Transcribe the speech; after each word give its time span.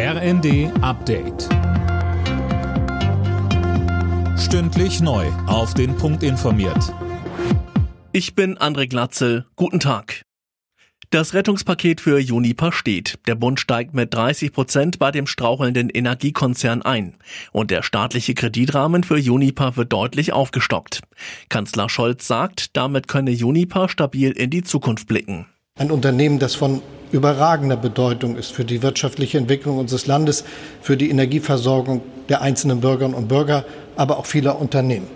RND 0.00 0.70
Update. 0.80 1.48
Stündlich 4.38 5.00
neu. 5.00 5.26
Auf 5.48 5.74
den 5.74 5.96
Punkt 5.96 6.22
informiert. 6.22 6.94
Ich 8.12 8.36
bin 8.36 8.56
André 8.58 8.86
Glatzel. 8.86 9.46
Guten 9.56 9.80
Tag. 9.80 10.22
Das 11.10 11.34
Rettungspaket 11.34 12.00
für 12.00 12.20
Juniper 12.20 12.70
steht. 12.70 13.18
Der 13.26 13.34
Bund 13.34 13.58
steigt 13.58 13.92
mit 13.92 14.14
30 14.14 14.52
Prozent 14.52 15.00
bei 15.00 15.10
dem 15.10 15.26
strauchelnden 15.26 15.90
Energiekonzern 15.90 16.82
ein. 16.82 17.16
Und 17.50 17.72
der 17.72 17.82
staatliche 17.82 18.34
Kreditrahmen 18.34 19.02
für 19.02 19.18
Juniper 19.18 19.76
wird 19.76 19.92
deutlich 19.92 20.32
aufgestockt. 20.32 21.00
Kanzler 21.48 21.88
Scholz 21.88 22.24
sagt, 22.24 22.76
damit 22.76 23.08
könne 23.08 23.32
Juniper 23.32 23.88
stabil 23.88 24.30
in 24.30 24.50
die 24.50 24.62
Zukunft 24.62 25.08
blicken. 25.08 25.46
Ein 25.74 25.90
Unternehmen, 25.90 26.38
das 26.38 26.54
von 26.54 26.82
überragender 27.12 27.76
Bedeutung 27.76 28.36
ist 28.36 28.52
für 28.52 28.64
die 28.64 28.82
wirtschaftliche 28.82 29.38
Entwicklung 29.38 29.78
unseres 29.78 30.06
Landes, 30.06 30.44
für 30.80 30.96
die 30.96 31.10
Energieversorgung 31.10 32.02
der 32.28 32.42
einzelnen 32.42 32.80
Bürgerinnen 32.80 33.14
und 33.14 33.28
Bürger, 33.28 33.64
aber 33.96 34.18
auch 34.18 34.26
vieler 34.26 34.60
Unternehmen. 34.60 35.06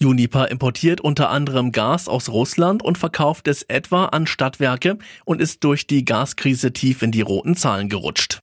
Uniper 0.00 0.48
importiert 0.48 1.00
unter 1.00 1.28
anderem 1.28 1.72
Gas 1.72 2.08
aus 2.08 2.28
Russland 2.28 2.84
und 2.84 2.98
verkauft 2.98 3.48
es 3.48 3.64
etwa 3.64 4.06
an 4.06 4.28
Stadtwerke 4.28 4.98
und 5.24 5.40
ist 5.40 5.64
durch 5.64 5.88
die 5.88 6.04
Gaskrise 6.04 6.72
tief 6.72 7.02
in 7.02 7.10
die 7.10 7.20
roten 7.20 7.56
Zahlen 7.56 7.88
gerutscht. 7.88 8.40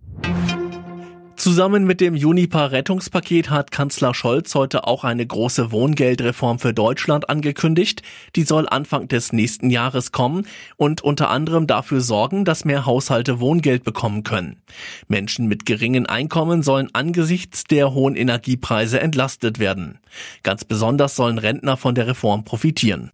Zusammen 1.45 1.83
mit 1.83 2.01
dem 2.01 2.15
Juniper-Rettungspaket 2.15 3.51
hat 3.51 3.69
Kanzler 3.69 4.15
Scholz 4.15 4.55
heute 4.55 4.87
auch 4.87 5.03
eine 5.03 5.23
große 5.23 5.71
Wohngeldreform 5.71 6.57
für 6.57 6.73
Deutschland 6.73 7.29
angekündigt. 7.29 8.01
Die 8.35 8.41
soll 8.41 8.67
Anfang 8.67 9.07
des 9.09 9.31
nächsten 9.31 9.69
Jahres 9.69 10.11
kommen 10.11 10.47
und 10.75 11.03
unter 11.03 11.29
anderem 11.29 11.67
dafür 11.67 12.01
sorgen, 12.01 12.45
dass 12.45 12.65
mehr 12.65 12.87
Haushalte 12.87 13.39
Wohngeld 13.39 13.83
bekommen 13.83 14.23
können. 14.23 14.63
Menschen 15.07 15.45
mit 15.45 15.67
geringen 15.67 16.07
Einkommen 16.07 16.63
sollen 16.63 16.89
angesichts 16.93 17.65
der 17.65 17.93
hohen 17.93 18.15
Energiepreise 18.15 18.99
entlastet 18.99 19.59
werden. 19.59 19.99
Ganz 20.41 20.65
besonders 20.65 21.15
sollen 21.15 21.37
Rentner 21.37 21.77
von 21.77 21.93
der 21.93 22.07
Reform 22.07 22.43
profitieren. 22.43 23.11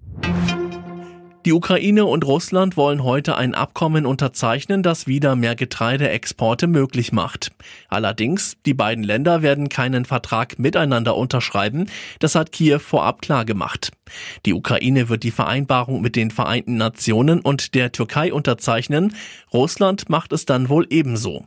Die 1.43 1.53
Ukraine 1.53 2.05
und 2.05 2.23
Russland 2.23 2.77
wollen 2.77 3.03
heute 3.03 3.35
ein 3.35 3.55
Abkommen 3.55 4.05
unterzeichnen, 4.05 4.83
das 4.83 5.07
wieder 5.07 5.35
mehr 5.35 5.55
Getreideexporte 5.55 6.67
möglich 6.67 7.13
macht. 7.13 7.51
Allerdings, 7.89 8.57
die 8.67 8.75
beiden 8.75 9.03
Länder 9.03 9.41
werden 9.41 9.67
keinen 9.67 10.05
Vertrag 10.05 10.59
miteinander 10.59 11.15
unterschreiben, 11.15 11.87
das 12.19 12.35
hat 12.35 12.51
Kiew 12.51 12.77
vorab 12.77 13.23
klargemacht. 13.23 13.91
Die 14.45 14.53
Ukraine 14.53 15.09
wird 15.09 15.23
die 15.23 15.31
Vereinbarung 15.31 16.01
mit 16.01 16.15
den 16.15 16.29
Vereinten 16.29 16.77
Nationen 16.77 17.39
und 17.39 17.73
der 17.73 17.91
Türkei 17.91 18.31
unterzeichnen, 18.31 19.15
Russland 19.51 20.09
macht 20.09 20.33
es 20.33 20.45
dann 20.45 20.69
wohl 20.69 20.85
ebenso. 20.91 21.45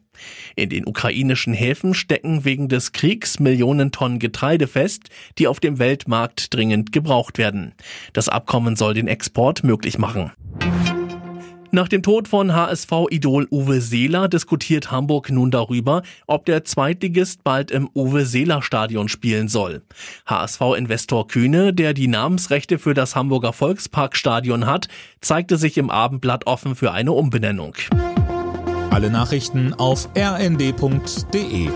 In 0.55 0.71
den 0.71 0.87
ukrainischen 0.87 1.55
Häfen 1.55 1.95
stecken 1.95 2.45
wegen 2.45 2.69
des 2.69 2.93
Kriegs 2.93 3.41
Millionen 3.41 3.91
Tonnen 3.91 4.19
Getreide 4.19 4.69
fest, 4.69 5.09
die 5.39 5.49
auf 5.49 5.59
dem 5.59 5.79
Weltmarkt 5.79 6.55
dringend 6.55 6.93
gebraucht 6.93 7.39
werden. 7.39 7.75
Das 8.13 8.29
Abkommen 8.29 8.77
soll 8.77 8.95
den 8.95 9.09
Export 9.09 9.65
möglich 9.85 9.99
machen. 9.99 10.33
Nach 11.71 11.89
dem 11.89 12.05
Tod 12.05 12.29
von 12.29 12.55
HSV-Idol 12.55 13.49
Uwe 13.51 13.81
Seeler 13.81 14.29
diskutiert 14.29 14.93
Hamburg 14.93 15.31
nun 15.31 15.51
darüber, 15.51 16.03
ob 16.29 16.45
der 16.45 16.65
Zweitligist 16.65 17.43
bald 17.43 17.73
im 17.73 17.91
Uwe 17.95 18.27
Seeler 18.27 18.63
Stadion 18.63 19.09
spielen 19.09 19.49
soll. 19.49 19.83
HSV-Investor 20.27 21.27
Kühne, 21.27 21.75
der 21.75 21.93
die 21.93 22.07
Namensrechte 22.07 22.79
für 22.79 22.95
das 22.95 23.17
Hamburger 23.17 23.53
Volksparkstadion 23.53 24.67
hat, 24.67 24.87
zeigte 25.21 25.57
sich 25.57 25.77
im 25.77 25.91
Abendblatt 25.91 26.47
offen 26.47 26.77
für 26.77 26.93
eine 26.93 27.11
Umbenennung. 27.11 27.75
Alle 28.91 29.11
Nachrichten 29.11 29.75
auf 29.75 30.09
rnd.de 30.17 31.71